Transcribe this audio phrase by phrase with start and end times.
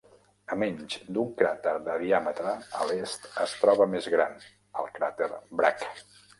[0.53, 4.37] A menys d'un cràter de diàmetre a l'est es troba més gran,
[4.85, 5.89] el cràter Bragg.